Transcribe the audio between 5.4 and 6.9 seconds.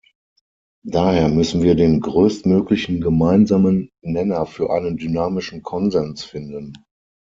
Konsens finden.